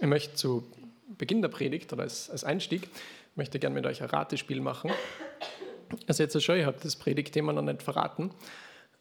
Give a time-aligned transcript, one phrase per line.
[0.00, 0.64] ich möchte zu
[1.18, 2.88] Beginn der Predigt oder als, als Einstieg,
[3.34, 4.90] möchte gerne mit euch ein Ratespiel machen.
[6.06, 8.30] Also jetzt schon, ich habe das Predigtthema noch nicht verraten,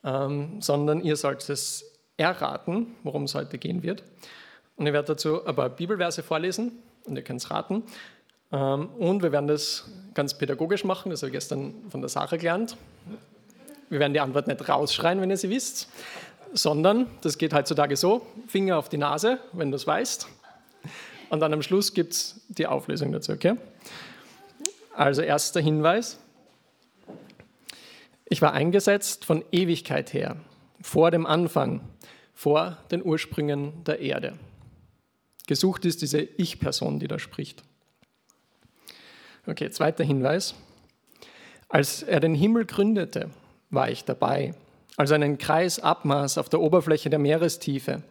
[0.04, 4.04] ähm, sondern ihr sollt es erraten, worum es heute gehen wird.
[4.76, 6.72] Und ich werde dazu ein paar Bibelverse vorlesen
[7.06, 7.84] und ihr könnt es raten.
[8.52, 12.38] Ähm, und wir werden das ganz pädagogisch machen, das habe ich gestern von der Sache
[12.38, 12.78] gelernt.
[13.90, 15.90] Wir werden die Antwort nicht rausschreien, wenn ihr sie wisst,
[16.54, 20.28] sondern das geht heutzutage so: Finger auf die Nase, wenn du es weißt.
[21.30, 23.56] Und dann am Schluss gibt es die Auflösung dazu, okay?
[24.94, 26.20] Also, erster Hinweis.
[28.28, 30.38] Ich war eingesetzt von Ewigkeit her,
[30.82, 31.82] vor dem Anfang,
[32.34, 34.38] vor den Ursprüngen der Erde.
[35.48, 37.64] Gesucht ist diese Ich-Person, die da spricht.
[39.46, 40.56] Okay, zweiter Hinweis.
[41.70, 43.30] Als er den Himmel gründete,
[43.70, 44.56] war ich dabei,
[44.98, 48.02] als er einen Kreis abmaß auf der Oberfläche der Meerestiefe,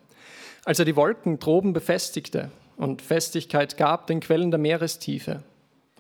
[0.64, 5.42] als er die Wolken droben befestigte und Festigkeit gab den Quellen der Meerestiefe,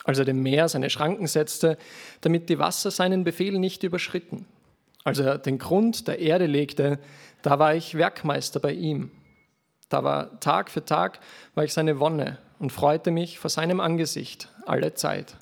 [0.04, 1.78] als er dem Meer seine Schranken setzte,
[2.20, 4.46] damit die Wasser seinen Befehl nicht überschritten,
[5.04, 6.98] als er den Grund der Erde legte,
[7.42, 9.10] da war ich Werkmeister bei ihm.
[9.90, 11.20] Da war Tag für Tag
[11.54, 15.36] war ich seine Wonne und freute mich vor seinem Angesicht alle Zeit.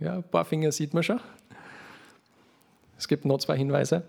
[0.00, 1.20] Ja, ein paar Finger sieht man schon.
[2.98, 4.02] Es gibt noch zwei Hinweise.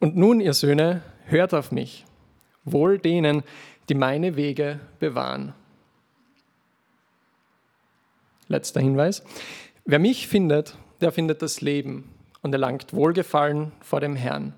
[0.00, 2.04] Und nun, ihr Söhne, hört auf mich,
[2.64, 3.42] wohl denen,
[3.88, 5.54] die meine Wege bewahren.
[8.48, 9.22] Letzter Hinweis.
[9.84, 14.54] Wer mich findet, der findet das Leben und erlangt Wohlgefallen vor dem Herrn.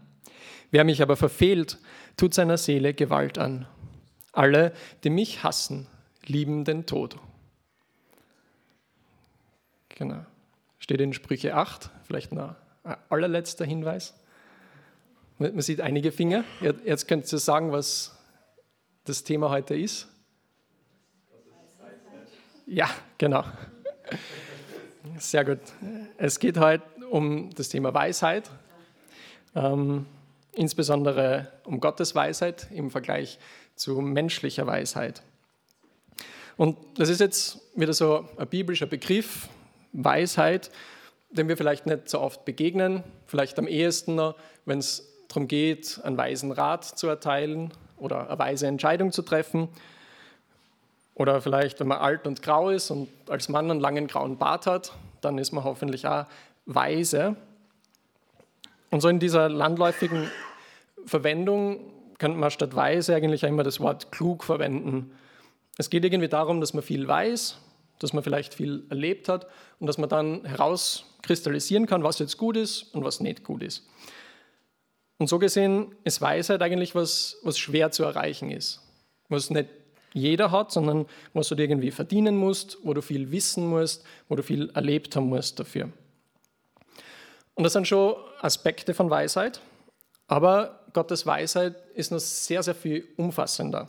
[0.70, 1.78] Wer mich aber verfehlt,
[2.16, 3.66] tut seiner Seele Gewalt an.
[4.32, 4.72] Alle,
[5.04, 5.86] die mich hassen,
[6.26, 7.16] lieben den Tod.
[9.90, 10.26] Genau.
[10.78, 14.14] Steht in Sprüche 8, vielleicht noch ein allerletzter Hinweis.
[15.38, 16.44] Man sieht einige Finger.
[16.84, 18.13] Jetzt könnt ihr sagen, was
[19.04, 20.08] das Thema heute ist.
[22.66, 22.88] Ja,
[23.18, 23.44] genau.
[25.18, 25.60] Sehr gut.
[26.16, 28.50] Es geht heute um das Thema Weisheit,
[29.54, 30.06] ähm,
[30.54, 33.38] insbesondere um Gottes Weisheit im Vergleich
[33.76, 35.22] zu menschlicher Weisheit.
[36.56, 39.48] Und das ist jetzt wieder so ein biblischer Begriff,
[39.92, 40.70] Weisheit,
[41.30, 44.18] dem wir vielleicht nicht so oft begegnen, vielleicht am ehesten
[44.64, 49.68] wenn es darum geht, einen weisen Rat zu erteilen oder eine weise Entscheidung zu treffen.
[51.14, 54.66] Oder vielleicht, wenn man alt und grau ist und als Mann einen langen grauen Bart
[54.66, 56.26] hat, dann ist man hoffentlich auch
[56.66, 57.36] weise.
[58.90, 60.30] Und so in dieser landläufigen
[61.06, 61.80] Verwendung
[62.18, 65.12] könnte man statt weise eigentlich immer das Wort klug verwenden.
[65.78, 67.58] Es geht irgendwie darum, dass man viel weiß,
[67.98, 69.46] dass man vielleicht viel erlebt hat
[69.80, 73.86] und dass man dann herauskristallisieren kann, was jetzt gut ist und was nicht gut ist.
[75.18, 78.80] Und so gesehen ist Weisheit eigentlich was, was schwer zu erreichen ist,
[79.28, 79.68] was nicht
[80.12, 84.36] jeder hat, sondern was du dir irgendwie verdienen musst, wo du viel wissen musst, wo
[84.36, 85.90] du viel erlebt haben musst dafür.
[87.54, 89.60] Und das sind schon Aspekte von Weisheit,
[90.26, 93.88] aber Gottes Weisheit ist noch sehr, sehr viel umfassender.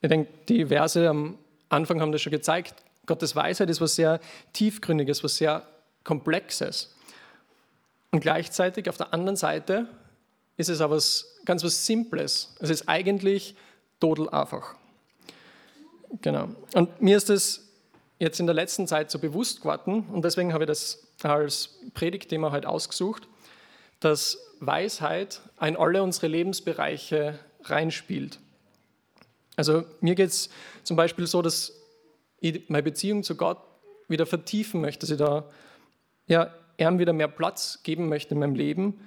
[0.00, 2.74] Ich denke, die Verse am Anfang haben das schon gezeigt.
[3.06, 4.20] Gottes Weisheit ist was sehr
[4.52, 5.66] tiefgründiges, was sehr
[6.04, 6.94] komplexes.
[8.10, 9.86] Und gleichzeitig auf der anderen Seite
[10.56, 11.00] ist es aber
[11.44, 12.54] ganz was Simples.
[12.60, 13.54] Es ist eigentlich
[13.98, 14.74] total einfach.
[16.22, 16.48] Genau.
[16.74, 17.68] Und mir ist es
[18.18, 22.52] jetzt in der letzten Zeit so bewusst geworden und deswegen habe ich das als Predigtthema
[22.52, 23.28] heute ausgesucht,
[24.00, 28.38] dass Weisheit in alle unsere Lebensbereiche reinspielt.
[29.56, 30.50] Also mir geht es
[30.84, 31.72] zum Beispiel so, dass
[32.40, 33.58] ich meine Beziehung zu Gott
[34.08, 35.44] wieder vertiefen möchte, dass ich da
[36.26, 39.00] ja, ihm wieder mehr Platz geben möchte in meinem Leben.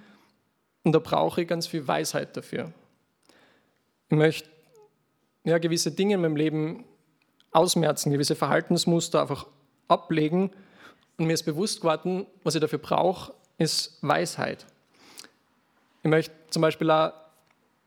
[0.84, 2.72] Und da brauche ich ganz viel Weisheit dafür.
[4.10, 4.50] Ich möchte
[5.44, 6.86] ja, gewisse Dinge in meinem Leben
[7.52, 9.48] ausmerzen, gewisse Verhaltensmuster einfach
[9.88, 10.52] ablegen.
[11.18, 14.66] Und mir ist bewusst geworden, was ich dafür brauche, ist Weisheit.
[16.02, 17.14] Ich möchte zum Beispiel auch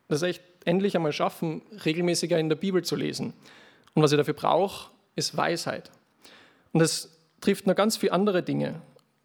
[0.08, 3.34] das echt endlich einmal schaffen, regelmäßiger in der Bibel zu lesen.
[3.94, 5.90] Und was ich dafür brauche, ist Weisheit.
[6.72, 7.10] Und das
[7.40, 8.80] trifft noch ganz viele andere Dinge.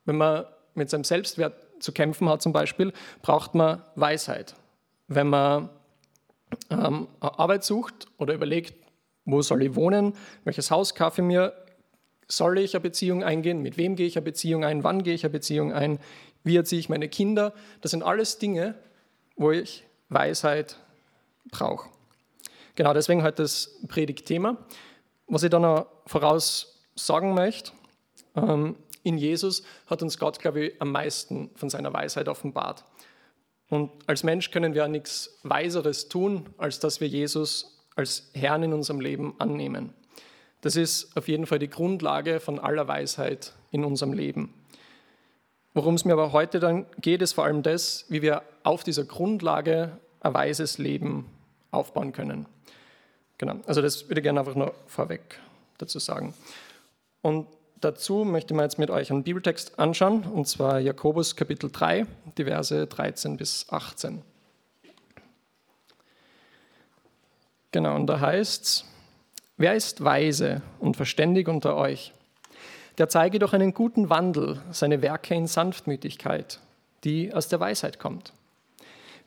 [0.06, 4.56] Wenn man mit seinem Selbstwert zu kämpfen hat zum Beispiel, braucht man Weisheit.
[5.08, 5.70] Wenn man
[6.70, 8.74] ähm, Arbeit sucht oder überlegt,
[9.26, 10.14] wo soll ich wohnen,
[10.44, 11.54] welches Haus kaufe ich mir,
[12.28, 15.24] soll ich eine Beziehung eingehen, mit wem gehe ich eine Beziehung ein, wann gehe ich
[15.24, 16.00] eine Beziehung ein,
[16.44, 18.76] wie erziehe ich meine Kinder, das sind alles Dinge,
[19.36, 20.78] wo ich Weisheit
[21.52, 21.90] brauche.
[22.76, 24.58] Genau deswegen heute das Predigtthema.
[25.28, 27.72] Was ich dann noch voraus sagen möchte,
[28.36, 32.84] ähm, in Jesus hat uns Gott, glaube ich, am meisten von seiner Weisheit offenbart.
[33.70, 38.74] Und als Mensch können wir nichts Weiseres tun, als dass wir Jesus als Herrn in
[38.74, 39.94] unserem Leben annehmen.
[40.62, 44.54] Das ist auf jeden Fall die Grundlage von aller Weisheit in unserem Leben.
[45.74, 49.06] Worum es mir aber heute dann geht, ist vor allem das, wie wir auf dieser
[49.06, 51.26] Grundlage ein weises Leben
[51.72, 52.46] aufbauen können.
[53.38, 55.40] Genau, also das würde ich gerne einfach nur vorweg
[55.78, 56.34] dazu sagen.
[57.22, 57.48] Und
[57.82, 62.06] dazu möchte mal jetzt mit euch einen Bibeltext anschauen, und zwar Jakobus Kapitel 3,
[62.38, 64.22] die Verse 13 bis 18.
[67.72, 68.86] Genau, und da heißt es,
[69.58, 72.14] wer ist weise und verständig unter euch?
[72.98, 76.60] Der zeige doch einen guten Wandel, seine Werke in Sanftmütigkeit,
[77.04, 78.34] die aus der Weisheit kommt.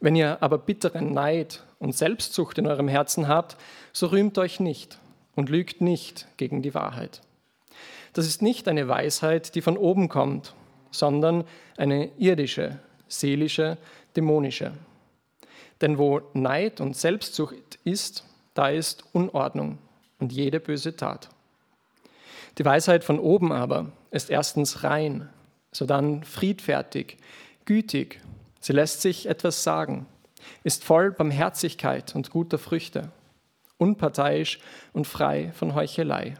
[0.00, 3.56] Wenn ihr aber bitteren Neid und Selbstsucht in eurem Herzen habt,
[3.92, 4.98] so rühmt euch nicht
[5.34, 7.22] und lügt nicht gegen die Wahrheit.
[8.14, 10.54] Das ist nicht eine Weisheit, die von oben kommt,
[10.90, 11.44] sondern
[11.76, 12.78] eine irdische,
[13.08, 13.76] seelische,
[14.16, 14.72] dämonische.
[15.80, 18.24] Denn wo Neid und Selbstsucht ist,
[18.54, 19.78] da ist Unordnung
[20.20, 21.28] und jede böse Tat.
[22.56, 25.28] Die Weisheit von oben aber ist erstens rein,
[25.72, 27.16] sodann friedfertig,
[27.64, 28.20] gütig,
[28.60, 30.06] sie lässt sich etwas sagen,
[30.62, 33.10] ist voll Barmherzigkeit und guter Früchte,
[33.76, 34.60] unparteiisch
[34.92, 36.36] und frei von Heuchelei.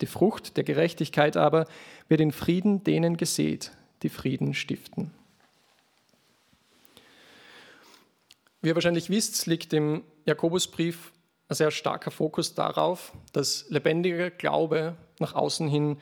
[0.00, 1.66] Die Frucht der Gerechtigkeit aber
[2.08, 5.10] wird in Frieden denen gesät, die Frieden stiften.
[8.60, 11.12] Wie ihr wahrscheinlich wisst, liegt im Jakobusbrief
[11.48, 15.98] ein sehr starker Fokus darauf, dass lebendiger Glaube nach außen hin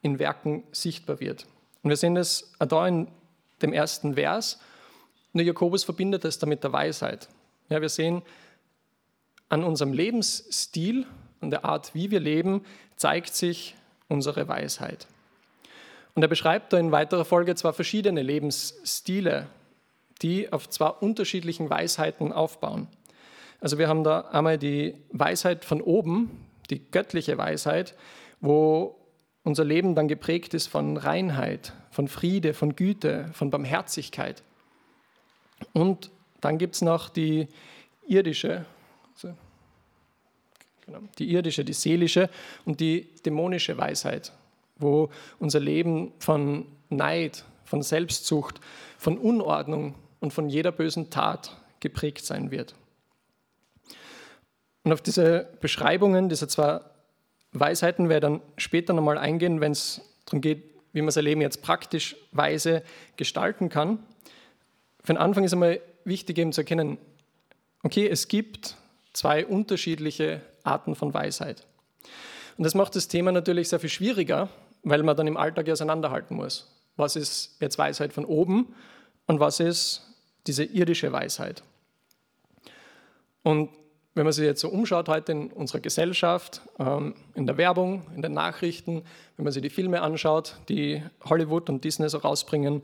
[0.00, 1.46] in Werken sichtbar wird.
[1.82, 3.08] Und wir sehen das da in
[3.62, 4.60] dem ersten Vers.
[5.32, 7.28] Nur Jakobus verbindet es damit der Weisheit.
[7.68, 8.22] Ja, wir sehen
[9.48, 11.06] an unserem Lebensstil,
[11.40, 12.64] an der Art, wie wir leben,
[12.96, 13.74] zeigt sich
[14.08, 15.06] unsere Weisheit.
[16.14, 19.48] Und er beschreibt da in weiterer Folge zwar verschiedene Lebensstile,
[20.22, 22.86] die auf zwei unterschiedlichen Weisheiten aufbauen.
[23.60, 27.94] Also wir haben da einmal die Weisheit von oben, die göttliche Weisheit,
[28.40, 28.96] wo
[29.42, 34.42] unser Leben dann geprägt ist von Reinheit, von Friede, von Güte, von Barmherzigkeit.
[35.72, 36.10] Und
[36.40, 37.48] dann gibt es noch die
[38.06, 38.64] irdische,
[39.14, 39.34] also,
[40.84, 42.30] genau, die irdische, die seelische
[42.64, 44.32] und die dämonische Weisheit,
[44.76, 48.60] wo unser Leben von Neid, von Selbstsucht,
[48.98, 52.74] von Unordnung und von jeder bösen Tat geprägt sein wird.
[54.84, 56.80] Und auf diese Beschreibungen dieser zwei
[57.52, 61.40] Weisheiten werde ich dann später nochmal eingehen, wenn es darum geht, wie man sein Leben
[61.40, 62.82] jetzt praktisch weise
[63.16, 63.98] gestalten kann.
[65.02, 66.98] Für den Anfang ist einmal wichtig eben zu erkennen,
[67.82, 68.76] okay, es gibt
[69.12, 71.66] zwei unterschiedliche Arten von Weisheit.
[72.56, 74.48] Und das macht das Thema natürlich sehr viel schwieriger,
[74.82, 76.70] weil man dann im Alltag auseinanderhalten muss.
[76.96, 78.74] Was ist jetzt Weisheit von oben
[79.26, 80.02] und was ist
[80.46, 81.62] diese irdische Weisheit?
[83.42, 83.70] Und
[84.14, 88.22] wenn man sich jetzt so umschaut heute in unserer Gesellschaft, ähm, in der Werbung, in
[88.22, 89.02] den Nachrichten,
[89.36, 92.82] wenn man sich die Filme anschaut, die Hollywood und Disney so rausbringen,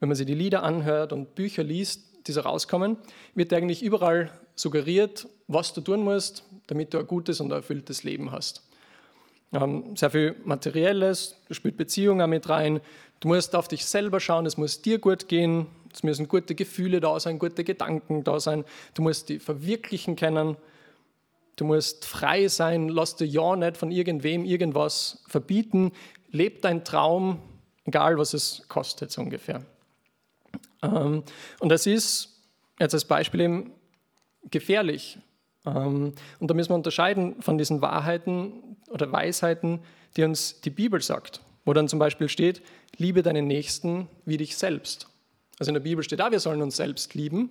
[0.00, 2.96] wenn man sich die Lieder anhört und Bücher liest, die so rauskommen,
[3.34, 8.02] wird eigentlich überall suggeriert, was du tun musst, damit du ein gutes und ein erfülltes
[8.02, 8.62] Leben hast.
[9.52, 12.80] Ähm, sehr viel Materielles, du spielt Beziehungen mit rein,
[13.20, 17.00] du musst auf dich selber schauen, es muss dir gut gehen, es müssen gute Gefühle
[17.00, 18.64] da sein, gute Gedanken da sein,
[18.94, 20.56] du musst die verwirklichen können.
[21.56, 25.92] Du musst frei sein, lass dir ja nicht von irgendwem irgendwas verbieten.
[26.30, 27.40] Leb dein Traum,
[27.84, 29.62] egal was es kostet, so ungefähr.
[30.82, 31.22] Ähm,
[31.60, 32.40] und das ist
[32.80, 33.72] jetzt als Beispiel eben
[34.50, 35.18] gefährlich.
[35.66, 39.80] Ähm, und da müssen wir unterscheiden von diesen Wahrheiten oder Weisheiten,
[40.16, 42.62] die uns die Bibel sagt, wo dann zum Beispiel steht,
[42.96, 45.08] liebe deinen Nächsten wie dich selbst.
[45.58, 47.50] Also in der Bibel steht da, wir sollen uns selbst lieben,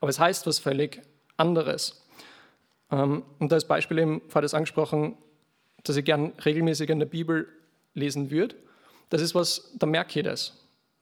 [0.00, 1.02] aber es heißt was völlig
[1.36, 2.06] anderes.
[2.90, 5.16] Ähm, und als Beispiel eben war das angesprochen,
[5.84, 7.48] dass ich gern regelmäßig in der Bibel
[7.94, 8.56] lesen würde.
[9.08, 10.56] Das ist was, da merke ich das.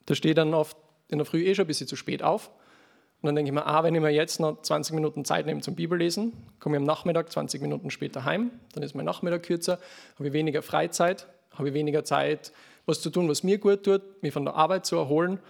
[0.07, 0.77] Da stehe ich dann oft
[1.09, 2.51] in der Früh eh schon ein bisschen zu spät auf.
[3.21, 5.61] Und dann denke ich mir, ah, wenn ich mir jetzt noch 20 Minuten Zeit nehme
[5.61, 9.81] zum Bibellesen, komme ich am Nachmittag 20 Minuten später heim, dann ist mein Nachmittag kürzer,
[10.15, 12.53] habe ich weniger Freizeit, habe ich weniger Zeit,
[12.87, 15.41] was zu tun, was mir gut tut, mich von der Arbeit zu erholen.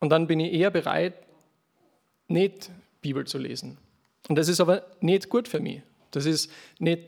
[0.00, 1.14] Und dann bin ich eher bereit,
[2.28, 2.70] nicht
[3.02, 3.76] Bibel zu lesen.
[4.28, 5.82] Und das ist aber nicht gut für mich.
[6.10, 7.02] Das ist nicht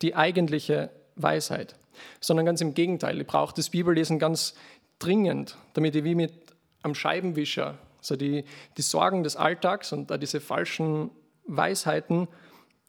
[0.00, 1.74] die eigentliche Weisheit,
[2.20, 3.20] sondern ganz im Gegenteil.
[3.20, 4.54] Ich brauche das Bibellesen ganz
[5.00, 6.32] dringend, damit ich wie mit
[6.82, 8.44] am Scheibenwischer, also die,
[8.76, 11.10] die Sorgen des Alltags und diese falschen
[11.46, 12.28] Weisheiten,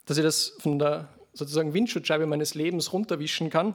[0.06, 3.74] dass ich das von der sozusagen Windschutzscheibe meines Lebens runterwischen kann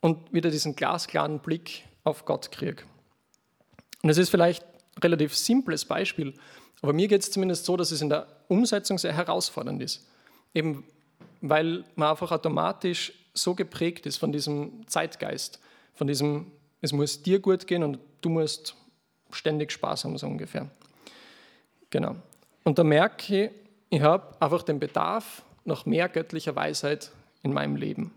[0.00, 2.82] und wieder diesen glasklaren Blick auf Gott kriege.
[4.02, 6.34] Und es ist vielleicht ein relativ simples Beispiel,
[6.82, 10.06] Aber mir geht es zumindest so, dass es in der Umsetzung sehr herausfordernd ist.
[10.52, 10.84] Eben
[11.40, 15.60] weil man einfach automatisch so geprägt ist von diesem Zeitgeist,
[15.94, 18.76] von diesem, es muss dir gut gehen und du musst
[19.34, 20.68] ständig Spaß haben, so ungefähr.
[21.90, 22.16] Genau.
[22.64, 23.50] Und da merke ich,
[23.90, 27.10] ich habe einfach den Bedarf nach mehr göttlicher Weisheit
[27.42, 28.12] in meinem Leben.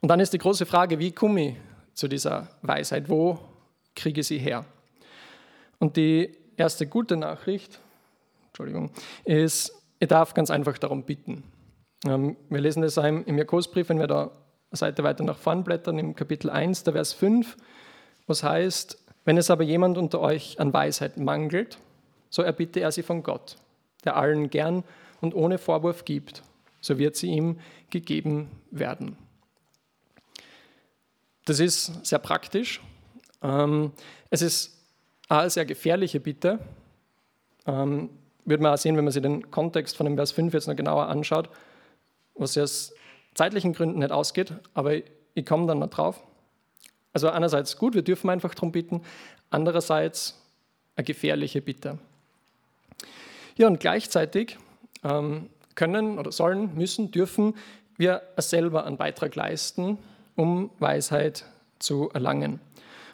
[0.00, 1.54] Und dann ist die große Frage, wie komme ich
[1.94, 3.08] zu dieser Weisheit?
[3.08, 3.38] Wo
[3.94, 4.64] kriege ich sie her?
[5.78, 7.80] Und die erste gute Nachricht,
[8.48, 8.90] Entschuldigung,
[9.24, 11.44] ist, ich darf ganz einfach darum bitten.
[12.04, 14.30] Ähm, wir lesen das im Jakobusbrief, wenn wir da
[14.70, 17.56] eine Seite weiter nach vorn blättern, im Kapitel 1, der Vers 5,
[18.26, 21.78] was heißt, wenn es aber jemand unter euch an Weisheit mangelt,
[22.30, 23.56] so erbitte er sie von Gott,
[24.04, 24.84] der allen gern
[25.20, 26.42] und ohne Vorwurf gibt,
[26.80, 27.58] so wird sie ihm
[27.90, 29.18] gegeben werden.
[31.44, 32.80] Das ist sehr praktisch.
[33.42, 33.92] Ähm,
[34.30, 34.76] es ist
[35.28, 36.60] eine sehr gefährliche Bitte.
[37.66, 38.10] Ähm,
[38.44, 40.76] wird man auch sehen, wenn man sich den Kontext von dem Vers 5 jetzt noch
[40.76, 41.50] genauer anschaut,
[42.34, 42.94] was ja aus
[43.34, 44.94] zeitlichen Gründen nicht ausgeht, aber
[45.34, 46.22] ich komme dann noch drauf.
[47.16, 49.00] Also einerseits gut, wir dürfen einfach darum bitten,
[49.48, 50.38] andererseits
[50.96, 51.98] eine gefährliche Bitte.
[53.56, 54.58] Ja, und gleichzeitig
[55.02, 57.54] ähm, können oder sollen, müssen, dürfen
[57.96, 59.96] wir selber einen Beitrag leisten,
[60.34, 61.46] um Weisheit
[61.78, 62.60] zu erlangen.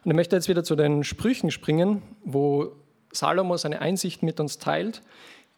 [0.04, 2.72] Und ich möchte jetzt wieder zu den Sprüchen springen, wo
[3.12, 5.00] Salomo seine Einsicht mit uns teilt,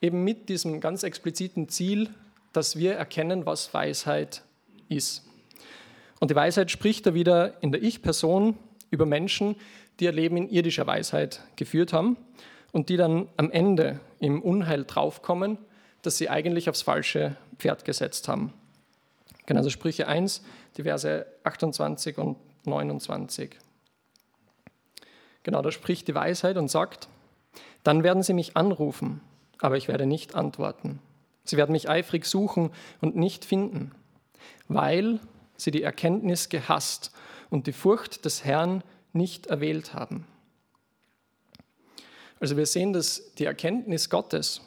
[0.02, 2.10] eben mit diesem ganz expliziten Ziel,
[2.52, 4.42] dass wir erkennen, was Weisheit
[4.90, 5.24] ist.
[6.20, 8.56] Und die Weisheit spricht da wieder in der Ich-Person
[8.90, 9.56] über Menschen,
[9.98, 12.16] die ihr Leben in irdischer Weisheit geführt haben
[12.72, 15.58] und die dann am Ende im Unheil draufkommen,
[16.02, 18.52] dass sie eigentlich aufs falsche Pferd gesetzt haben.
[19.46, 20.42] Genau, also Sprüche 1,
[20.76, 23.56] die Verse 28 und 29.
[25.42, 27.08] Genau, da spricht die Weisheit und sagt,
[27.82, 29.20] dann werden sie mich anrufen,
[29.58, 31.00] aber ich werde nicht antworten.
[31.44, 32.70] Sie werden mich eifrig suchen
[33.02, 33.92] und nicht finden,
[34.68, 35.20] weil
[35.64, 37.10] sie die Erkenntnis gehasst
[37.50, 40.26] und die Furcht des Herrn nicht erwählt haben.
[42.40, 44.60] Also wir sehen, dass die Erkenntnis Gottes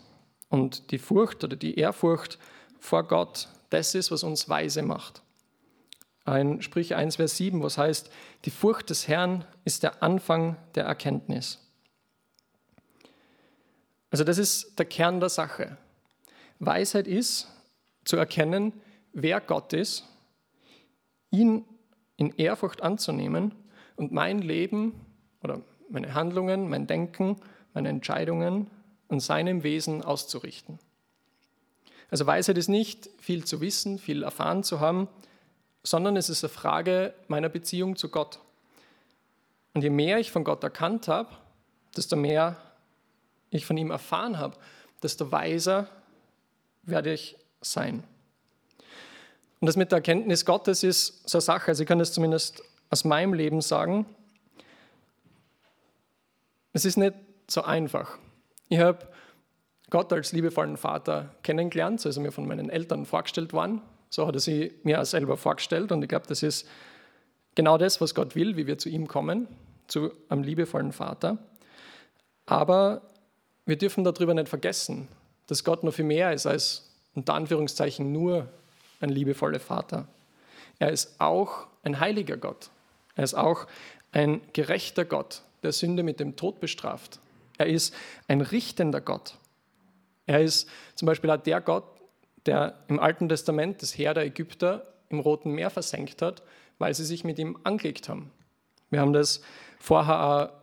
[0.50, 2.39] und die Furcht oder die Ehrfurcht
[2.80, 5.22] vor Gott das ist, was uns weise macht.
[6.24, 8.10] Ein Sprüche 1, Vers 7, was heißt,
[8.46, 11.60] die Furcht des Herrn ist der Anfang der Erkenntnis.
[14.10, 15.77] Also das ist der Kern der Sache.
[16.60, 17.48] Weisheit ist
[18.06, 18.74] zu erkennen,
[19.13, 20.06] wer Gott ist,
[21.39, 21.65] ihn
[22.17, 23.53] in Ehrfurcht anzunehmen
[23.96, 24.94] und mein Leben
[25.44, 27.38] oder meine Handlungen, mein Denken,
[27.74, 28.70] meine Entscheidungen
[29.10, 30.79] an seinem Wesen auszurichten.
[32.10, 35.08] Also Weisheit ist nicht viel zu wissen, viel erfahren zu haben,
[35.84, 38.39] sondern es ist eine Frage meiner Beziehung zu Gott.
[39.74, 41.29] Und je mehr ich von Gott erkannt habe,
[41.96, 42.58] desto mehr
[43.50, 44.58] ich von ihm erfahren habe,
[45.03, 45.88] desto weiser
[46.84, 48.03] werde ich sein.
[49.60, 52.62] Und das mit der Erkenntnis Gottes ist so eine Sache, also ich kann das zumindest
[52.90, 54.06] aus meinem Leben sagen.
[56.74, 57.16] Es ist nicht
[57.50, 58.18] so einfach.
[58.70, 59.08] Ich habe
[59.90, 63.82] Gott als liebevollen Vater kennengelernt, so ist er mir von meinen Eltern vorgestellt worden.
[64.10, 66.68] So hat er sie mir auch selber vorgestellt und ich glaube, das ist
[67.56, 69.48] genau das, was Gott will, wie wir zu ihm kommen,
[69.88, 71.38] zu einem liebevollen Vater.
[72.46, 73.02] Aber
[73.66, 75.08] wir dürfen darüber nicht vergessen,
[75.48, 78.48] dass Gott noch viel mehr ist als unter Anführungszeichen nur
[79.00, 80.08] ein liebevoller Vater.
[80.80, 82.70] Er ist auch ein heiliger Gott.
[83.16, 83.68] Er ist auch
[84.12, 87.20] ein gerechter Gott, der Sünde mit dem Tod bestraft.
[87.58, 87.94] Er ist
[88.27, 89.36] ein richtender Gott.
[90.25, 91.86] Er ist zum Beispiel auch der Gott,
[92.46, 96.44] der im Alten Testament das Heer der Ägypter im Roten Meer versenkt hat,
[96.77, 98.32] weil sie sich mit ihm angelegt haben.
[98.89, 99.42] Wir haben das
[99.80, 100.54] vorher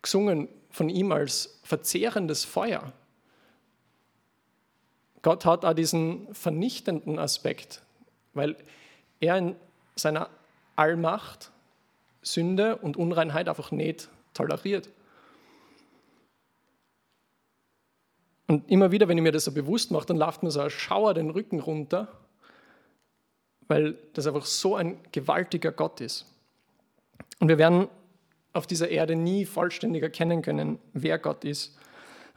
[0.00, 2.92] gesungen von ihm als verzehrendes Feuer.
[5.22, 7.82] Gott hat auch diesen vernichtenden Aspekt,
[8.34, 8.56] weil
[9.20, 9.56] er in
[9.94, 10.28] seiner
[10.76, 11.52] Allmacht
[12.22, 14.88] Sünde und Unreinheit einfach nicht toleriert.
[18.48, 20.70] Und immer wieder, wenn ich mir das so bewusst mache, dann läuft mir so ein
[20.70, 22.08] Schauer den Rücken runter,
[23.68, 26.26] weil das einfach so ein gewaltiger Gott ist.
[27.38, 27.88] Und wir werden
[28.52, 31.78] auf dieser Erde nie vollständig erkennen können, wer Gott ist.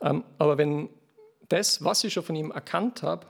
[0.02, 0.90] Ähm, aber wenn
[1.50, 3.28] das, was ich schon von ihm erkannt habe,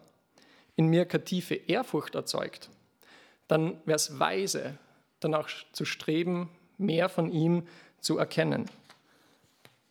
[0.76, 2.70] in mir keine tiefe Ehrfurcht erzeugt,
[3.48, 4.78] dann wäre es weise,
[5.20, 7.68] danach zu streben, mehr von ihm
[8.00, 8.70] zu erkennen.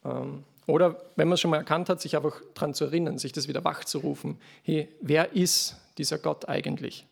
[0.04, 3.32] Ähm, oder wenn man es schon mal erkannt hat, sich einfach daran zu erinnern, sich
[3.32, 4.38] das wieder wachzurufen.
[4.62, 7.06] Hey, wer ist dieser Gott eigentlich?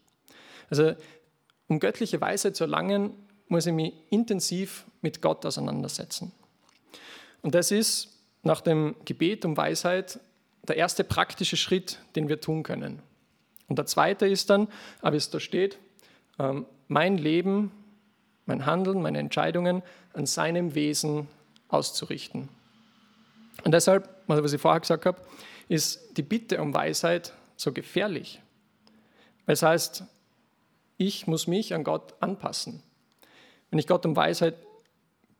[0.70, 0.94] Also,
[1.68, 3.12] um göttliche Weisheit zu erlangen,
[3.48, 6.32] muss ich mich intensiv mit Gott auseinandersetzen.
[7.42, 8.08] Und das ist
[8.42, 10.18] nach dem Gebet um Weisheit
[10.68, 13.02] der erste praktische Schritt, den wir tun können.
[13.68, 14.68] Und der zweite ist dann,
[15.02, 15.78] wie es da steht,
[16.38, 17.72] ähm, mein Leben,
[18.46, 21.28] mein Handeln, meine Entscheidungen an seinem Wesen
[21.68, 22.48] auszurichten.
[23.64, 25.20] Und deshalb, was ich vorher gesagt habe,
[25.68, 28.40] ist die Bitte um Weisheit so gefährlich.
[29.46, 30.04] Weil es heißt,
[30.98, 32.82] ich muss mich an Gott anpassen.
[33.70, 34.54] Wenn ich Gott um Weisheit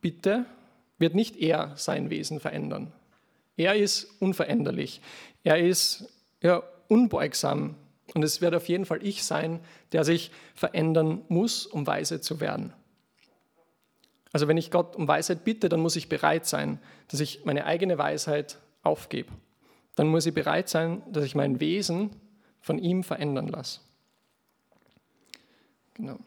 [0.01, 0.47] bitte,
[0.99, 2.93] wird nicht er sein Wesen verändern.
[3.57, 5.01] Er ist unveränderlich.
[5.45, 6.09] Er ist
[6.41, 7.77] ja, unbeugsam.
[8.15, 9.61] Und es wird auf jeden Fall ich sein,
[9.93, 12.73] der sich verändern muss, um weise zu werden.
[14.33, 16.79] Also wenn ich Gott um Weisheit bitte, dann muss ich bereit sein,
[17.09, 19.31] dass ich meine eigene Weisheit aufgebe.
[19.95, 22.11] Dann muss ich bereit sein, dass ich mein Wesen
[22.61, 23.81] von ihm verändern lasse.
[25.95, 26.19] Genau.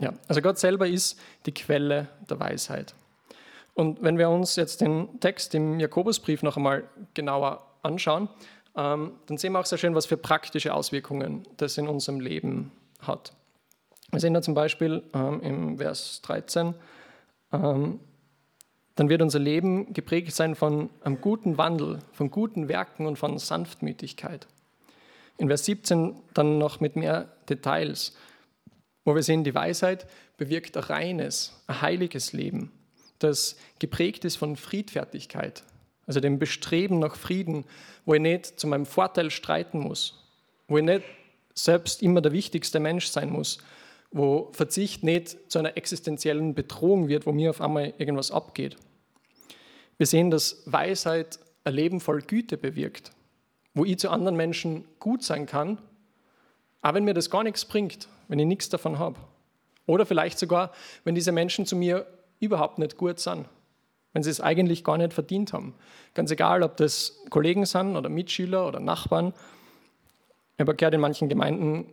[0.00, 2.94] Ja, also Gott selber ist die Quelle der Weisheit.
[3.74, 8.28] Und wenn wir uns jetzt den Text im Jakobusbrief noch einmal genauer anschauen,
[8.76, 12.72] ähm, dann sehen wir auch sehr schön, was für praktische Auswirkungen das in unserem Leben
[13.00, 13.32] hat.
[14.10, 16.74] Wir sehen da zum Beispiel ähm, im Vers 13,
[17.52, 18.00] ähm,
[18.96, 23.38] dann wird unser Leben geprägt sein von einem guten Wandel, von guten Werken und von
[23.38, 24.46] Sanftmütigkeit.
[25.36, 28.16] In Vers 17 dann noch mit mehr Details,
[29.04, 32.70] wo wir sehen, die Weisheit bewirkt ein reines, ein heiliges Leben,
[33.18, 35.62] das geprägt ist von Friedfertigkeit,
[36.06, 37.64] also dem Bestreben nach Frieden,
[38.04, 40.22] wo ich nicht zu meinem Vorteil streiten muss,
[40.68, 41.04] wo ich nicht
[41.54, 43.58] selbst immer der wichtigste Mensch sein muss,
[44.10, 48.76] wo Verzicht nicht zu einer existenziellen Bedrohung wird, wo mir auf einmal irgendwas abgeht.
[49.96, 53.12] Wir sehen, dass Weisheit ein Leben voll Güte bewirkt,
[53.74, 55.78] wo ich zu anderen Menschen gut sein kann,
[56.82, 59.18] auch wenn mir das gar nichts bringt, wenn ich nichts davon habe.
[59.86, 60.72] Oder vielleicht sogar,
[61.04, 62.06] wenn diese Menschen zu mir
[62.44, 63.46] überhaupt nicht gut sind,
[64.12, 65.74] wenn sie es eigentlich gar nicht verdient haben.
[66.14, 69.32] Ganz egal, ob das Kollegen sind oder Mitschüler oder Nachbarn.
[70.54, 71.92] Ich habe gehört, in manchen Gemeinden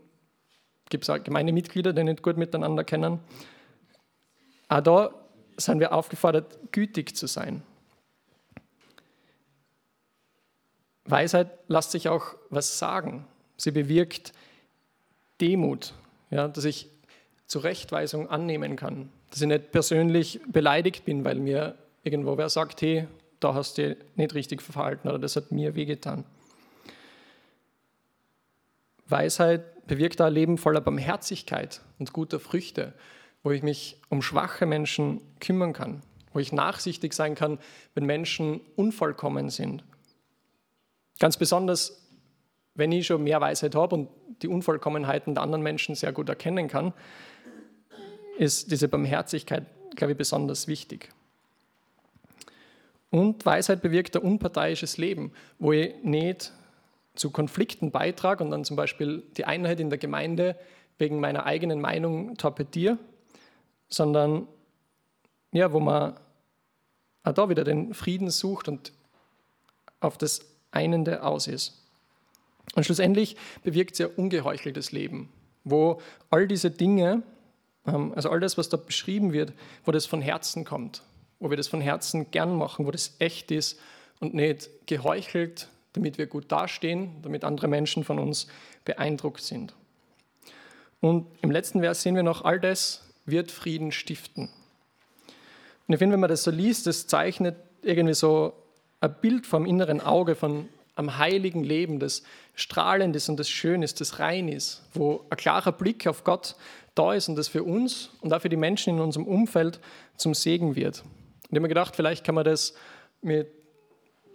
[0.90, 3.20] gibt es auch Gemeindemitglieder, die nicht gut miteinander kennen.
[4.68, 5.10] Auch da
[5.58, 7.64] sind wir aufgefordert, gütig zu sein.
[11.06, 13.26] Weisheit lässt sich auch was sagen.
[13.58, 14.34] Sie bewirkt
[15.40, 15.94] Demut,
[16.30, 16.90] ja, dass ich
[17.48, 23.08] Zurechtweisung annehmen kann, dass ich nicht persönlich beleidigt bin, weil mir irgendwo wer sagt, hey,
[23.40, 26.26] da hast du nicht richtig verhalten oder das hat mir wehgetan.
[29.08, 32.94] Weisheit bewirkt ein Leben voller Barmherzigkeit und guter Früchte,
[33.44, 36.02] wo ich mich um schwache Menschen kümmern kann,
[36.34, 37.58] wo ich nachsichtig sein kann,
[37.96, 39.84] wenn Menschen unvollkommen sind.
[41.20, 42.08] Ganz besonders,
[42.76, 44.10] wenn ich schon mehr Weisheit habe und
[44.42, 46.94] die Unvollkommenheiten der anderen Menschen sehr gut erkennen kann,
[48.38, 49.66] ist diese Barmherzigkeit,
[49.96, 51.10] glaube ich, besonders wichtig.
[53.10, 56.54] Und Weisheit bewirkt ein unparteiisches Leben, wo ich nicht
[57.16, 60.56] zu Konflikten beitrage und dann zum Beispiel die Einheit in der Gemeinde
[60.98, 62.98] wegen meiner eigenen Meinung torpediere,
[63.90, 64.48] sondern
[65.52, 66.16] ja, wo man
[67.24, 68.94] auch da wieder den Frieden sucht und
[70.00, 71.78] auf das Einende aus ist.
[72.76, 75.30] Und schlussendlich bewirkt es ja ungeheucheltes Leben,
[75.64, 77.24] wo all diese Dinge,
[77.84, 79.54] also all das, was da beschrieben wird,
[79.86, 81.04] wo das von Herzen kommt,
[81.40, 83.80] wo wir das von Herzen gern machen, wo das echt ist
[84.20, 88.48] und nicht geheuchelt damit wir gut dastehen, damit andere Menschen von uns
[88.86, 89.74] beeindruckt sind.
[91.02, 94.50] Und im letzten Vers sehen wir noch, all das wird Frieden stiften.
[95.88, 98.54] Und ich finde, wenn man das so liest, das zeichnet irgendwie so
[99.00, 103.82] ein Bild vom inneren Auge von einem heiligen Leben, das strahlend ist und das schön
[103.82, 106.56] ist, das rein ist, wo ein klarer Blick auf Gott
[106.96, 109.80] da ist und das für uns und auch für die Menschen in unserem Umfeld
[110.18, 111.02] zum Segen wird.
[111.02, 111.10] Und
[111.44, 112.74] ich habe mir gedacht, vielleicht kann man das
[113.22, 113.48] mit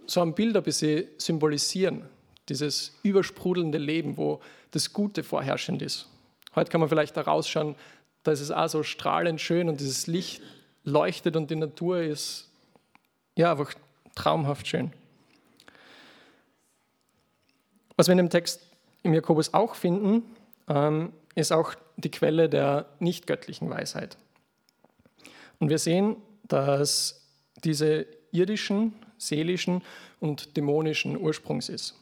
[0.06, 2.08] so ein Bild ein bisschen symbolisieren,
[2.48, 4.40] dieses übersprudelnde Leben, wo
[4.70, 6.08] das Gute vorherrschend ist.
[6.54, 7.74] Heute kann man vielleicht da rausschauen,
[8.22, 10.42] da ist es auch so strahlend schön und dieses Licht
[10.84, 12.48] leuchtet und die Natur ist
[13.36, 13.74] ja einfach
[14.14, 14.92] traumhaft schön.
[17.96, 18.60] Was wir in dem Text
[19.02, 20.22] im Jakobus auch finden,
[20.68, 24.16] ähm, ist auch die Quelle der nicht göttlichen Weisheit.
[25.58, 27.26] Und wir sehen, dass
[27.64, 29.82] diese irdischen seelischen
[30.20, 31.94] und dämonischen Ursprungs ist.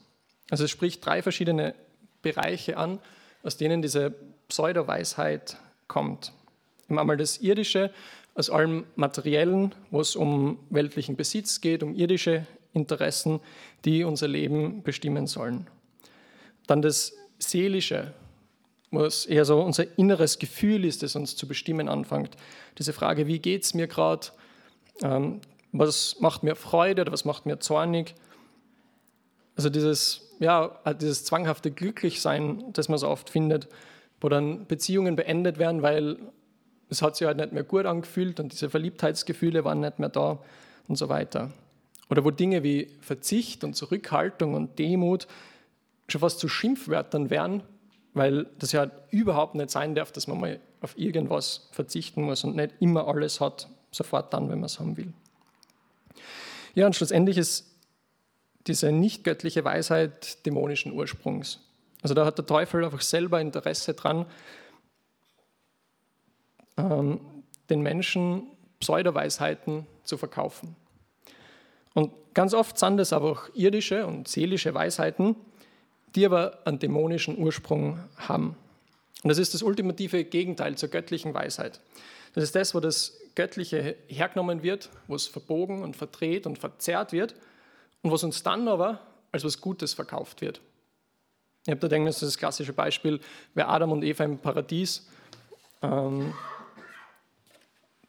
[0.49, 1.75] Also es spricht drei verschiedene
[2.21, 2.99] Bereiche an,
[3.43, 4.13] aus denen diese
[4.47, 6.33] Pseudoweisheit kommt.
[6.89, 7.91] Einmal das Irdische,
[8.35, 13.39] aus allem Materiellen, wo es um weltlichen Besitz geht, um irdische Interessen,
[13.85, 15.67] die unser Leben bestimmen sollen.
[16.67, 18.13] Dann das Seelische,
[18.91, 22.35] wo es eher so unser inneres Gefühl ist, das uns zu bestimmen anfängt.
[22.77, 24.27] Diese Frage, wie geht es mir gerade?
[25.01, 25.41] Ähm,
[25.79, 28.15] was macht mir Freude oder was macht mir zornig.
[29.55, 33.67] Also dieses, ja, dieses zwanghafte Glücklichsein, das man so oft findet,
[34.21, 36.17] wo dann Beziehungen beendet werden, weil
[36.89, 40.39] es hat sich halt nicht mehr gut angefühlt und diese Verliebtheitsgefühle waren nicht mehr da
[40.87, 41.51] und so weiter.
[42.09, 45.27] Oder wo Dinge wie Verzicht und Zurückhaltung und Demut
[46.07, 47.63] schon fast zu Schimpfwörtern werden,
[48.15, 52.55] weil das ja überhaupt nicht sein darf, dass man mal auf irgendwas verzichten muss und
[52.55, 55.13] nicht immer alles hat, sofort dann, wenn man es haben will.
[56.73, 57.75] Ja, und schlussendlich ist
[58.67, 61.59] diese nicht göttliche Weisheit dämonischen Ursprungs.
[62.01, 64.25] Also da hat der Teufel einfach selber Interesse dran,
[66.77, 67.19] ähm,
[67.69, 68.43] den Menschen
[68.79, 70.75] Pseudoweisheiten zu verkaufen.
[71.93, 75.35] Und ganz oft sind es aber auch irdische und seelische Weisheiten,
[76.15, 78.55] die aber einen dämonischen Ursprung haben.
[79.23, 81.79] Und das ist das ultimative Gegenteil zur göttlichen Weisheit.
[82.33, 87.11] Das ist das, wo das Göttliche hergenommen wird, wo es verbogen und verdreht und verzerrt
[87.11, 87.35] wird
[88.01, 89.01] und was uns dann aber
[89.31, 90.61] als was Gutes verkauft wird.
[91.65, 93.19] Ich habe da denken, das ist das klassische Beispiel,
[93.53, 95.07] wer Adam und Eva im Paradies,
[95.81, 96.33] ähm,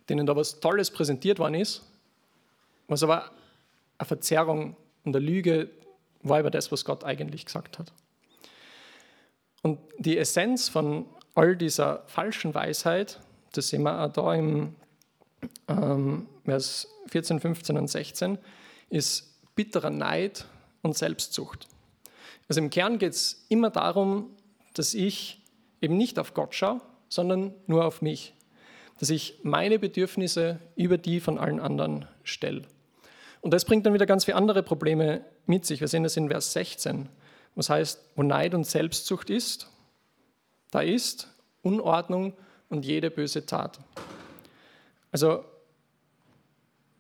[0.09, 1.83] denen da was Tolles präsentiert worden ist,
[2.87, 3.31] was aber
[3.99, 5.71] eine Verzerrung und eine Lüge
[6.29, 7.93] war über das, was Gott eigentlich gesagt hat.
[9.63, 13.21] Und die Essenz von all dieser falschen Weisheit,
[13.53, 14.75] das sehen wir auch da im
[15.69, 18.39] ähm, Vers 14, 15 und 16,
[18.91, 20.47] ist bitterer Neid
[20.83, 21.67] und Selbstsucht.
[22.49, 24.31] Also im Kern geht es immer darum,
[24.75, 25.43] dass ich
[25.81, 28.35] eben nicht auf Gott schaue, sondern nur auf mich.
[28.99, 32.63] Dass ich meine Bedürfnisse über die von allen anderen stelle.
[33.41, 35.81] Und das bringt dann wieder ganz viele andere Probleme mit sich.
[35.81, 37.09] Wir sehen das in Vers 16,
[37.55, 39.71] was heißt, wo Neid und Selbstsucht ist,
[40.71, 41.29] da ist
[41.63, 42.35] Unordnung
[42.69, 43.79] und jede böse Tat.
[45.13, 45.45] Also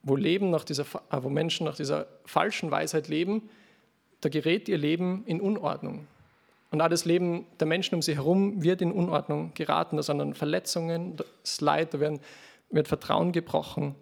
[0.02, 3.50] wo, Leben nach dieser, äh, wo Menschen nach dieser falschen Weisheit leben,
[4.20, 6.06] da gerät ihr Leben in Unordnung.
[6.70, 9.96] Und das Leben der Menschen um sie herum wird in Unordnung geraten.
[9.96, 12.20] Da sind dann Verletzungen, das Leid, da werden,
[12.70, 13.94] wird Vertrauen gebrochen.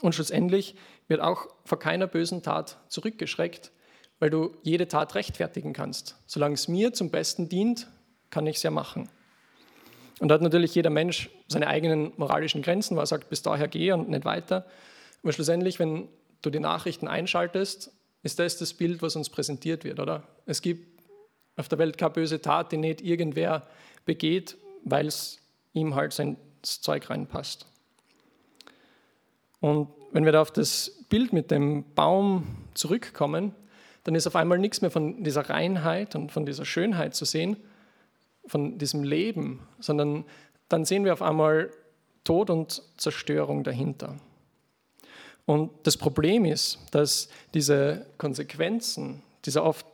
[0.00, 0.76] Und schlussendlich
[1.12, 3.70] wird auch vor keiner bösen Tat zurückgeschreckt,
[4.18, 6.16] weil du jede Tat rechtfertigen kannst.
[6.26, 7.86] Solange es mir zum Besten dient,
[8.30, 9.10] kann ich es ja machen.
[10.20, 13.68] Und da hat natürlich jeder Mensch seine eigenen moralischen Grenzen, wo er sagt, bis daher
[13.68, 14.64] gehe und nicht weiter.
[15.22, 16.08] Aber schlussendlich, wenn
[16.40, 20.22] du die Nachrichten einschaltest, ist das das Bild, was uns präsentiert wird, oder?
[20.46, 21.02] Es gibt
[21.56, 23.66] auf der Welt keine böse Tat, die nicht irgendwer
[24.06, 25.40] begeht, weil es
[25.74, 27.66] ihm halt sein Zeug reinpasst.
[29.60, 33.54] Und wenn wir da auf das Bild mit dem Baum zurückkommen,
[34.04, 37.56] dann ist auf einmal nichts mehr von dieser Reinheit und von dieser Schönheit zu sehen,
[38.46, 40.24] von diesem Leben, sondern
[40.68, 41.70] dann sehen wir auf einmal
[42.24, 44.16] Tod und Zerstörung dahinter.
[45.44, 49.86] Und das Problem ist, dass diese Konsequenzen dieser oft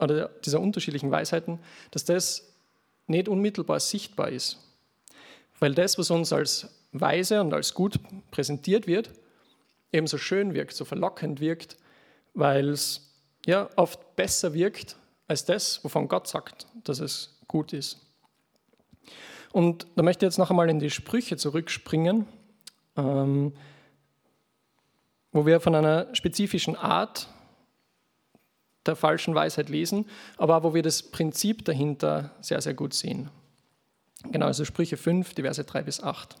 [0.00, 1.58] oder dieser unterschiedlichen Weisheiten,
[1.90, 2.52] dass das
[3.08, 4.58] nicht unmittelbar sichtbar ist.
[5.58, 7.98] Weil das, was uns als weise und als gut
[8.30, 9.10] präsentiert wird,
[9.92, 11.76] ebenso schön wirkt, so verlockend wirkt,
[12.34, 13.14] weil es
[13.46, 17.98] ja oft besser wirkt als das, wovon Gott sagt, dass es gut ist.
[19.52, 22.26] Und da möchte ich jetzt noch einmal in die Sprüche zurückspringen.
[22.96, 23.52] Ähm,
[25.32, 27.28] wo wir von einer spezifischen Art
[28.86, 33.30] der falschen Weisheit lesen, aber wo wir das Prinzip dahinter sehr, sehr gut sehen.
[34.24, 36.36] Genau, also Sprüche 5, die Verse 3 bis 8.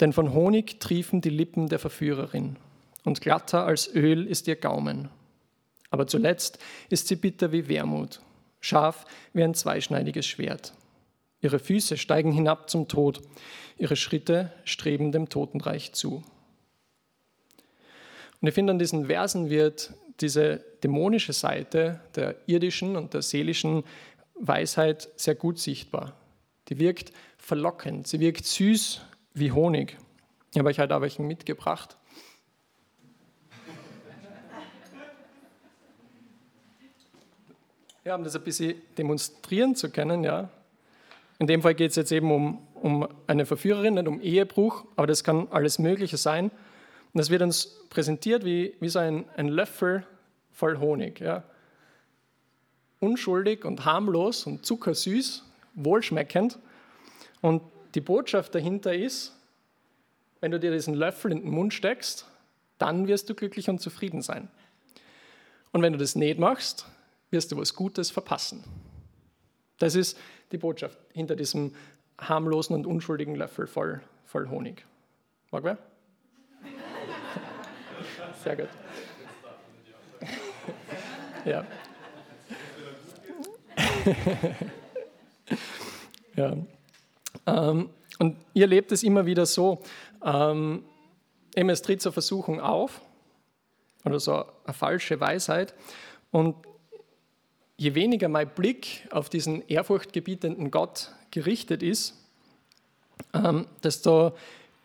[0.00, 2.56] Denn von Honig triefen die Lippen der Verführerin,
[3.04, 5.08] und glatter als Öl ist ihr Gaumen.
[5.90, 8.20] Aber zuletzt ist sie bitter wie Wermut,
[8.60, 10.74] scharf wie ein zweischneidiges Schwert.
[11.40, 13.22] Ihre Füße steigen hinab zum Tod,
[13.78, 16.24] ihre Schritte streben dem Totenreich zu.
[18.40, 23.84] Und ich finde, an diesen Versen wird diese dämonische Seite der irdischen und der seelischen
[24.34, 26.14] Weisheit sehr gut sichtbar.
[26.68, 29.00] Die wirkt verlockend, sie wirkt süß
[29.34, 29.96] wie Honig.
[30.52, 31.96] Ich habe euch heute auch welchen mitgebracht.
[38.04, 40.48] Ja, um das ein bisschen demonstrieren zu können, ja.
[41.38, 45.06] In dem Fall geht es jetzt eben um, um eine Verführerin, nicht um Ehebruch, aber
[45.06, 46.50] das kann alles Mögliche sein.
[47.12, 50.06] Und das wird uns präsentiert wie, wie so ein, ein Löffel
[50.52, 51.20] voll Honig.
[51.20, 51.44] Ja.
[53.00, 55.44] Unschuldig und harmlos und zuckersüß,
[55.76, 56.58] wohlschmeckend.
[57.40, 57.62] Und
[57.94, 59.36] die Botschaft dahinter ist,
[60.40, 62.26] wenn du dir diesen Löffel in den Mund steckst,
[62.78, 64.48] dann wirst du glücklich und zufrieden sein.
[65.72, 66.86] Und wenn du das nicht machst,
[67.30, 68.64] wirst du was Gutes verpassen.
[69.78, 70.18] Das ist
[70.52, 71.74] die Botschaft hinter diesem
[72.18, 74.84] harmlosen und unschuldigen Löffel voll, voll Honig.
[75.50, 75.78] Mag wer?
[78.42, 78.68] sehr gut.
[81.44, 81.66] ja.
[86.36, 86.56] ja.
[87.46, 89.82] Ähm, und ihr lebt es immer wieder so,
[90.24, 90.84] ähm,
[91.54, 93.00] es tritt zur Versuchung auf,
[94.06, 95.74] oder so eine falsche Weisheit.
[96.30, 96.54] Und
[97.76, 102.14] je weniger mein Blick auf diesen ehrfurchtgebietenden Gott gerichtet ist,
[103.34, 104.36] ähm, desto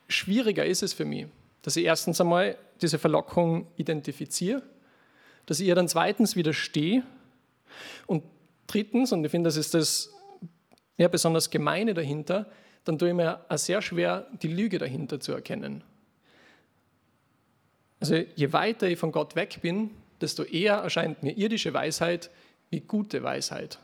[0.07, 1.27] schwieriger ist es für mich,
[1.61, 4.63] dass ich erstens einmal diese Verlockung identifiziere,
[5.45, 7.03] dass ich ihr dann zweitens widerstehe
[8.07, 8.23] und
[8.67, 10.13] drittens, und ich finde, das ist das
[10.97, 12.49] ja, besonders Gemeine dahinter,
[12.83, 15.83] dann tue ich mir auch sehr schwer, die Lüge dahinter zu erkennen.
[17.99, 22.29] Also je weiter ich von Gott weg bin, desto eher erscheint mir irdische Weisheit
[22.69, 23.79] wie gute Weisheit.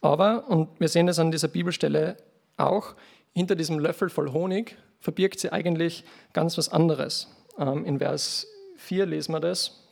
[0.00, 2.16] Aber, und wir sehen das an dieser Bibelstelle
[2.56, 2.94] auch,
[3.32, 7.28] hinter diesem Löffel voll Honig verbirgt sie eigentlich ganz was anderes.
[7.58, 9.88] Ähm, in Vers 4 lesen wir das.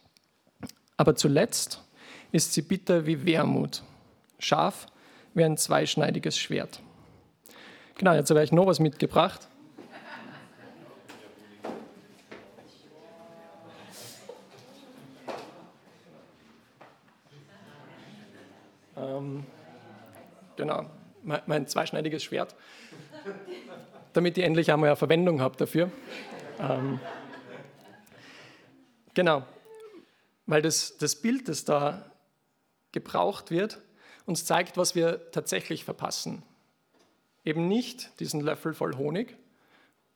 [0.96, 1.82] Aber zuletzt
[2.32, 3.82] ist sie bitter wie Wermut,
[4.38, 4.86] scharf
[5.34, 6.80] wie ein zweischneidiges Schwert.
[7.96, 9.48] Genau, jetzt habe ich noch was mitgebracht.
[18.96, 19.44] Ähm,
[20.56, 20.90] genau,
[21.22, 22.54] mein, zweischneidiges Schwert,
[24.12, 25.90] damit ich endlich einmal eine Verwendung habe dafür.
[26.60, 26.98] Ähm,
[29.14, 29.44] genau,
[30.46, 32.10] weil das, das Bild, das da
[32.92, 33.80] gebraucht wird,
[34.28, 36.42] uns zeigt, was wir tatsächlich verpassen.
[37.46, 39.38] Eben nicht diesen Löffel voll Honig,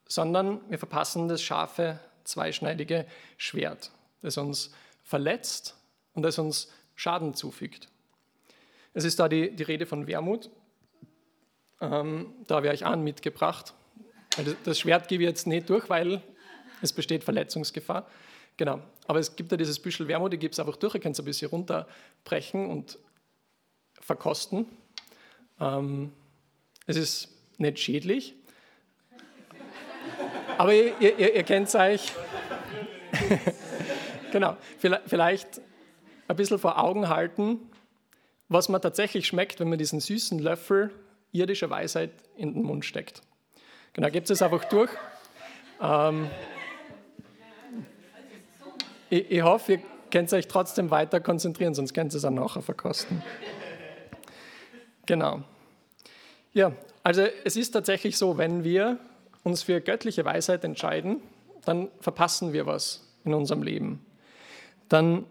[0.07, 3.07] sondern wir verpassen das scharfe, zweischneidige
[3.39, 5.79] Schwert, das uns verletzt
[6.13, 7.89] und das uns Schaden zufügt.
[8.93, 10.51] Es ist da die, die Rede von Wermut.
[11.81, 13.73] Ähm, da habe ich an mitgebracht.
[14.65, 16.23] Das Schwert gebe ich jetzt nicht durch, weil
[16.83, 18.07] es besteht Verletzungsgefahr.
[18.59, 18.83] Genau.
[19.07, 20.95] Aber es gibt ja dieses Büschel Wermut, die gibt es einfach durch.
[20.95, 22.99] Ihr könnt es ein bisschen runterbrechen und
[24.03, 24.67] verkosten.
[25.61, 26.13] Ähm,
[26.87, 28.35] es ist nicht schädlich.
[30.59, 32.13] Aber ihr, ihr, ihr kennt es euch.
[34.33, 34.57] genau.
[34.79, 35.61] Vielleicht
[36.29, 37.59] ein bisschen vor Augen halten,
[38.49, 40.91] was man tatsächlich schmeckt, wenn man diesen süßen Löffel
[41.33, 43.23] irdischer Weisheit in den Mund steckt.
[43.95, 44.91] Genau, gebt es einfach durch.
[45.81, 46.31] Ähm,
[49.11, 52.63] ich, ich, hoffe, ihr könnt euch trotzdem weiter konzentrieren, sonst könnt ihr es auch nachher
[52.63, 53.23] verkosten.
[55.07, 55.43] Genau.
[56.53, 58.99] Ja, also es ist tatsächlich so, wenn wir
[59.43, 61.21] uns für göttliche Weisheit entscheiden,
[61.65, 64.05] dann verpassen wir was in unserem Leben.
[64.89, 65.25] Dann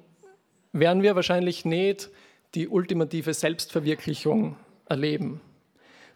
[0.74, 2.10] werden wir wahrscheinlich nicht
[2.56, 4.58] die ultimative Selbstverwirklichung
[4.90, 5.42] erleben,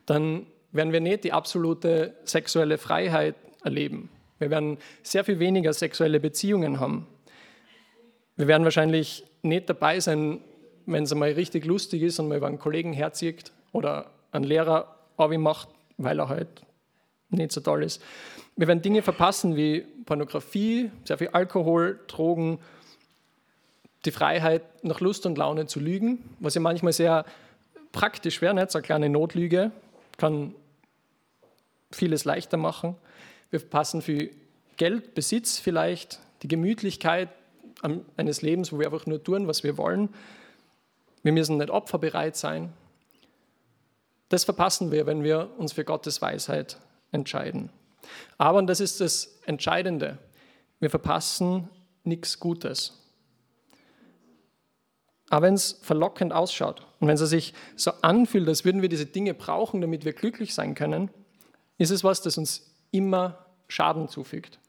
[0.06, 4.10] dann werden wir nicht die absolute sexuelle Freiheit erleben.
[4.40, 7.08] Wir werden sehr viel weniger sexuelle Beziehungen haben.
[8.36, 10.42] Wir werden wahrscheinlich nicht dabei sein,
[10.86, 14.96] wenn es einmal richtig lustig ist und man über einen Kollegen herzieht oder einen Lehrer
[15.18, 16.48] macht, weil er halt
[17.30, 18.02] nicht so toll ist.
[18.56, 22.60] Wir werden Dinge verpassen wie Pornografie, sehr viel Alkohol, Drogen,
[24.06, 27.26] die Freiheit, nach Lust und Laune zu lügen, was ja manchmal sehr
[27.92, 28.54] praktisch wäre.
[28.54, 28.72] Nicht?
[28.72, 29.72] So eine kleine Notlüge
[30.18, 30.54] kann
[31.92, 32.96] vieles leichter machen.
[33.50, 34.30] Wir passen für
[34.78, 37.30] Geld, Besitz vielleicht, die Gemütlichkeit
[38.18, 40.10] eines Lebens, wo wir einfach nur tun, was wir wollen.
[41.26, 42.72] Wir müssen nicht opferbereit sein.
[44.30, 46.78] Das verpassen wir, wenn wir uns für Gottes Weisheit
[47.12, 47.72] entscheiden.
[48.38, 50.20] Aber, und das ist das Entscheidende,
[50.80, 51.68] wir verpassen
[52.04, 53.02] nichts Gutes.
[55.32, 59.08] Aber wenn es verlockend ausschaut und wenn es sich so anfühlt, als würden wir diese
[59.08, 61.10] Dinge brauchen, damit wir glücklich sein können,
[61.80, 64.60] ist es was, das uns immer Schaden zufügt.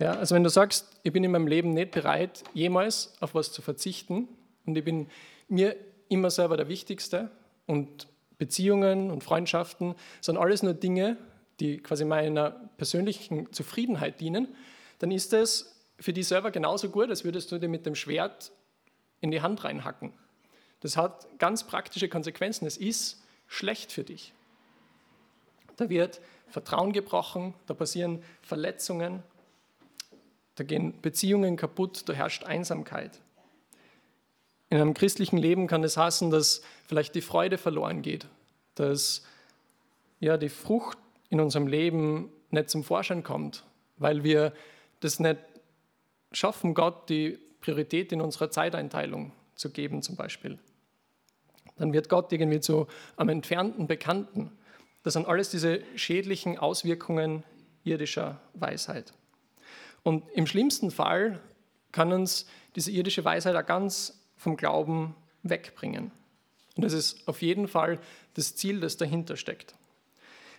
[0.00, 3.52] Ja, also wenn du sagst, ich bin in meinem Leben nicht bereit, jemals auf was
[3.52, 4.26] zu verzichten
[4.66, 5.08] und ich bin
[5.48, 5.76] mir
[6.08, 7.30] immer selber der Wichtigste
[7.66, 11.16] und Beziehungen und Freundschaften sind alles nur Dinge,
[11.60, 14.54] die quasi meiner persönlichen Zufriedenheit dienen,
[14.98, 18.52] dann ist es für dich selber genauso gut, als würdest du dir mit dem Schwert
[19.20, 20.12] in die Hand reinhacken.
[20.80, 22.66] Das hat ganz praktische Konsequenzen.
[22.66, 24.34] Es ist schlecht für dich.
[25.76, 29.22] Da wird Vertrauen gebrochen, da passieren Verletzungen,
[30.54, 33.20] da gehen Beziehungen kaputt, da herrscht Einsamkeit.
[34.68, 38.26] In einem christlichen Leben kann es heißen, dass vielleicht die Freude verloren geht,
[38.74, 39.24] dass
[40.18, 40.98] ja, die Frucht
[41.30, 43.64] in unserem Leben nicht zum Vorschein kommt,
[43.96, 44.52] weil wir
[45.00, 45.38] das nicht
[46.32, 50.58] schaffen, Gott die Priorität in unserer Zeiteinteilung zu geben zum Beispiel.
[51.76, 54.50] Dann wird Gott irgendwie zu einem entfernten Bekannten.
[55.02, 57.44] Das sind alles diese schädlichen Auswirkungen
[57.84, 59.12] irdischer Weisheit.
[60.02, 61.40] Und im schlimmsten Fall
[61.92, 66.10] kann uns diese irdische Weisheit auch ganz vom Glauben wegbringen.
[66.76, 67.98] Und das ist auf jeden Fall
[68.34, 69.74] das Ziel, das dahinter steckt.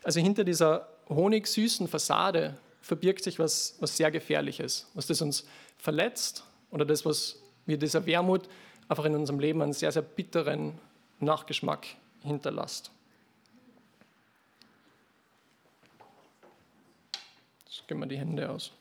[0.03, 5.45] Also hinter dieser honigsüßen Fassade verbirgt sich was, was sehr Gefährliches, was das uns
[5.77, 8.47] verletzt oder das, was wir dieser Wermut
[8.87, 10.79] einfach in unserem Leben einen sehr, sehr bitteren
[11.19, 11.87] Nachgeschmack
[12.23, 12.91] hinterlässt.
[17.65, 18.71] Jetzt gehen wir die Hände aus.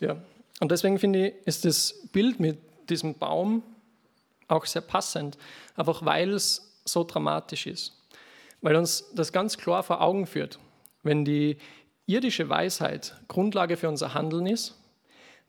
[0.00, 0.16] Ja,
[0.60, 3.62] und deswegen finde ich, ist das Bild mit diesem Baum
[4.48, 5.38] auch sehr passend,
[5.76, 7.92] einfach weil es so dramatisch ist.
[8.60, 10.58] Weil uns das ganz klar vor Augen führt.
[11.02, 11.58] Wenn die
[12.06, 14.74] irdische Weisheit Grundlage für unser Handeln ist,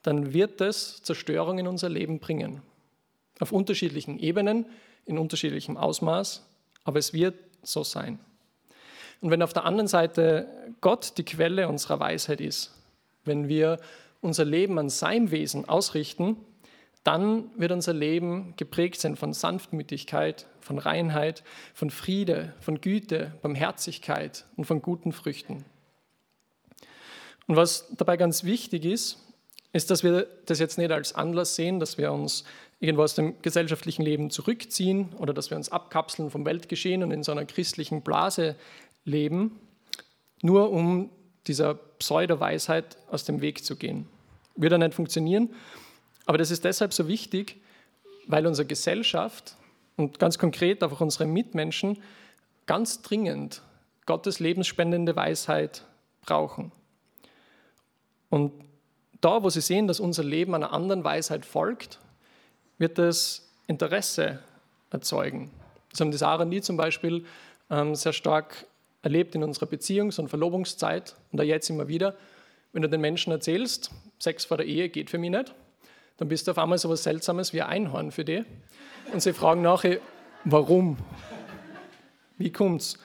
[0.02, 2.62] dann wird es Zerstörung in unser Leben bringen.
[3.40, 4.66] Auf unterschiedlichen Ebenen,
[5.06, 6.46] in unterschiedlichem Ausmaß,
[6.84, 8.20] aber es wird so sein.
[9.22, 10.48] Und wenn auf der anderen Seite
[10.82, 12.72] Gott die Quelle unserer Weisheit ist,
[13.24, 13.80] wenn wir
[14.26, 16.38] unser Leben an seinem Wesen ausrichten,
[17.04, 21.44] dann wird unser Leben geprägt sein von Sanftmütigkeit, von Reinheit,
[21.76, 25.64] von Friede, von Güte, Barmherzigkeit und von guten Früchten.
[27.48, 29.20] Und was dabei ganz wichtig ist,
[29.72, 32.44] ist, dass wir das jetzt nicht als Anlass sehen, dass wir uns
[32.80, 37.24] irgendwo aus dem gesellschaftlichen Leben zurückziehen oder dass wir uns abkapseln vom Weltgeschehen und in
[37.24, 38.56] so einer christlichen Blase
[39.04, 39.60] leben,
[40.42, 41.12] nur um
[41.46, 44.08] dieser Pseudo-Weisheit aus dem Weg zu gehen.
[44.56, 45.54] Wird ja nicht funktionieren,
[46.26, 47.62] aber das ist deshalb so wichtig,
[48.28, 49.56] weil unsere Gesellschaft
[49.98, 52.02] und ganz konkret auch unsere Mitmenschen
[52.66, 53.62] ganz dringend
[54.06, 55.84] Gottes lebensspendende Weisheit
[56.22, 56.72] brauchen.
[58.30, 58.52] Und
[59.22, 62.00] da, wo sie sehen, dass unser Leben einer anderen Weisheit folgt,
[62.78, 64.40] wird das Interesse
[64.90, 65.52] erzeugen.
[65.90, 67.26] Das haben die Sarah und die zum Beispiel
[67.70, 68.66] ähm, sehr stark
[69.02, 72.16] erlebt in unserer Beziehungs- und Verlobungszeit und da jetzt immer wieder.
[72.74, 75.54] Wenn du den Menschen erzählst, Sex vor der Ehe geht für mich nicht,
[76.18, 78.44] dann bist du auf einmal so etwas Seltsames wie ein Einhorn für die.
[79.12, 80.00] Und sie fragen nachher,
[80.46, 80.98] warum?
[82.38, 82.98] Wie kommt's?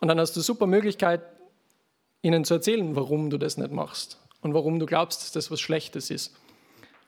[0.00, 1.22] Und dann hast du super Möglichkeit,
[2.22, 5.60] ihnen zu erzählen, warum du das nicht machst und warum du glaubst, dass das was
[5.60, 6.34] Schlechtes ist.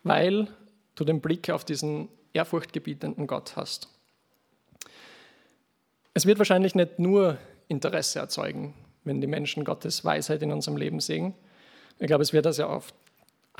[0.02, 0.48] Weil
[0.94, 3.88] du den Blick auf diesen ehrfurchtgebietenden Gott hast.
[6.14, 11.00] Es wird wahrscheinlich nicht nur Interesse erzeugen, wenn die Menschen Gottes Weisheit in unserem Leben
[11.00, 11.34] sehen.
[11.98, 12.94] Ich glaube, es wird das ja oft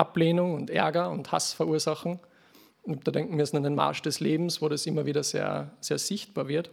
[0.01, 2.19] Ablehnung und Ärger und Hass verursachen.
[2.83, 5.71] Und da denken wir es an den Marsch des Lebens, wo das immer wieder sehr,
[5.81, 6.71] sehr sichtbar wird.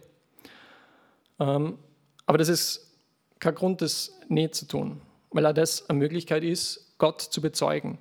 [1.38, 1.78] Ähm,
[2.26, 2.96] aber das ist
[3.38, 7.98] kein Grund, das nicht zu tun, weil auch das eine Möglichkeit ist, Gott zu bezeugen.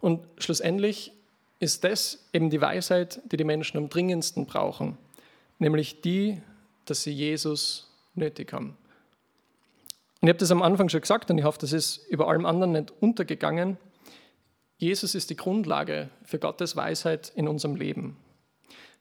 [0.00, 1.12] Und schlussendlich
[1.60, 4.98] ist das eben die Weisheit, die die Menschen am dringendsten brauchen,
[5.58, 6.40] nämlich die,
[6.84, 8.76] dass sie Jesus nötig haben.
[10.20, 12.46] Und ich habe das am Anfang schon gesagt und ich hoffe, das ist über allem
[12.46, 13.76] anderen nicht untergegangen.
[14.78, 18.16] Jesus ist die Grundlage für Gottes Weisheit in unserem Leben.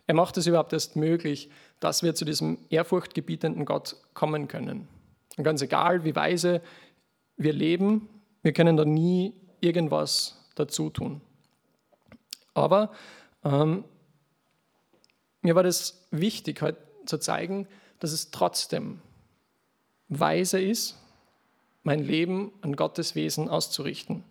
[0.08, 4.88] Er macht es überhaupt erst möglich, dass wir zu diesem ehrfurchtgebietenden Gott kommen können.
[5.38, 6.62] Und ganz egal, wie weise
[7.38, 8.08] wir leben,
[8.42, 11.22] wir können da nie irgendwas dazu tun.
[12.54, 12.94] Aber
[13.44, 13.84] ähm,
[15.42, 17.68] mir war das wichtig, heute zu zeigen,
[18.00, 19.02] dass es trotzdem
[20.08, 20.98] weise ist,
[21.84, 24.24] mein Leben an Gottes Wesen auszurichten.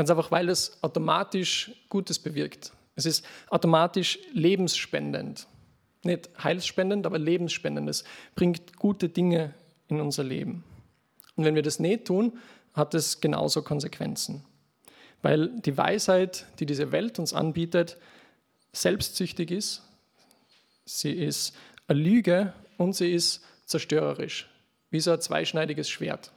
[0.00, 2.72] Ganz einfach, weil es automatisch Gutes bewirkt.
[2.94, 5.46] Es ist automatisch lebensspendend.
[6.04, 7.86] Nicht heilsspendend, aber lebensspendend.
[7.86, 9.52] Es bringt gute Dinge
[9.88, 10.64] in unser Leben.
[11.36, 12.38] Und wenn wir das nicht tun,
[12.72, 14.42] hat es genauso Konsequenzen.
[15.20, 17.98] Weil die Weisheit, die diese Welt uns anbietet,
[18.72, 19.82] selbstsüchtig ist,
[20.86, 21.54] sie ist
[21.88, 24.48] eine Lüge und sie ist zerstörerisch,
[24.88, 26.32] wie so ein zweischneidiges Schwert.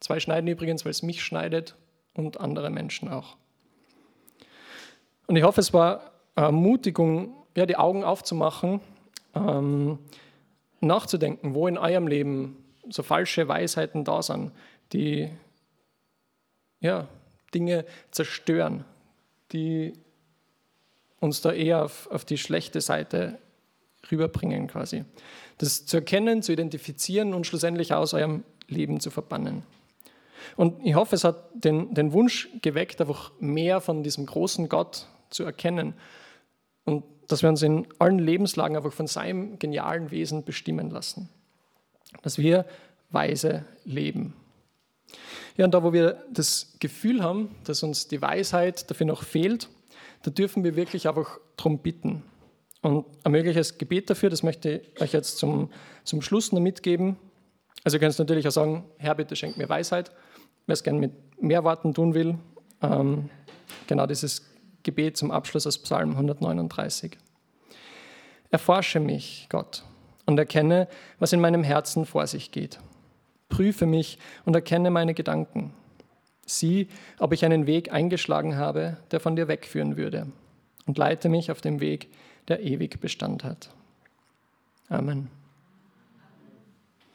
[0.00, 1.74] Zwei schneiden übrigens, weil es mich schneidet
[2.14, 3.36] und andere Menschen auch.
[5.26, 8.80] Und ich hoffe, es war Ermutigung, ja, die Augen aufzumachen,
[9.34, 9.98] ähm,
[10.80, 14.52] nachzudenken, wo in eurem Leben so falsche Weisheiten da sind,
[14.92, 15.30] die
[16.80, 17.08] ja,
[17.54, 18.84] Dinge zerstören,
[19.52, 19.94] die
[21.20, 23.38] uns da eher auf, auf die schlechte Seite
[24.10, 25.04] rüberbringen quasi.
[25.58, 29.62] Das zu erkennen, zu identifizieren und schlussendlich aus eurem Leben zu verbannen.
[30.56, 35.06] Und ich hoffe, es hat den, den Wunsch geweckt, einfach mehr von diesem großen Gott
[35.30, 35.94] zu erkennen
[36.84, 41.28] und dass wir uns in allen Lebenslagen einfach von seinem genialen Wesen bestimmen lassen.
[42.22, 42.66] Dass wir
[43.10, 44.34] weise leben.
[45.56, 49.68] Ja, und da, wo wir das Gefühl haben, dass uns die Weisheit dafür noch fehlt,
[50.22, 52.22] da dürfen wir wirklich einfach darum bitten.
[52.82, 55.70] Und ein mögliches Gebet dafür, das möchte ich euch jetzt zum,
[56.02, 57.16] zum Schluss noch mitgeben.
[57.82, 60.10] Also ihr könnt natürlich auch sagen, Herr, bitte schenk mir Weisheit.
[60.66, 61.12] Wer es gerne mit
[61.42, 62.38] mehr Worten tun will,
[62.82, 63.28] ähm,
[63.86, 64.50] genau dieses
[64.82, 67.18] Gebet zum Abschluss aus Psalm 139.
[68.50, 69.84] Erforsche mich, Gott,
[70.26, 70.88] und erkenne,
[71.18, 72.78] was in meinem Herzen vor sich geht.
[73.48, 75.74] Prüfe mich und erkenne meine Gedanken.
[76.46, 76.88] Sieh,
[77.18, 80.28] ob ich einen Weg eingeschlagen habe, der von dir wegführen würde,
[80.86, 82.08] und leite mich auf dem Weg,
[82.48, 83.70] der ewig Bestand hat.
[84.88, 85.30] Amen.